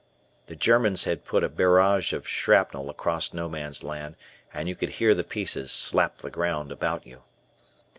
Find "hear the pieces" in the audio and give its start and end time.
4.97-5.71